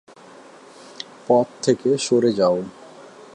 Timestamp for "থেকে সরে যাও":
1.63-2.57